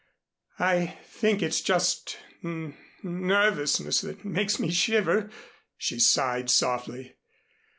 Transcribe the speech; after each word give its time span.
I 0.57 0.97
think 1.05 1.43
it's 1.43 1.61
just 1.61 2.17
n 2.43 2.75
nervousness 3.03 4.01
that 4.01 4.25
makes 4.25 4.59
me 4.59 4.71
shiver," 4.71 5.29
she 5.77 5.99
sighed 5.99 6.49
softly. 6.49 7.17